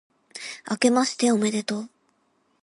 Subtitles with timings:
[0.65, 1.89] あけましておめでとう、